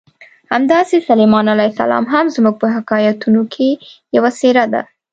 [0.51, 3.69] همداسې سلیمان علیه السلام هم زموږ په حکایتونو کې
[4.15, 4.81] یوه څېره ده.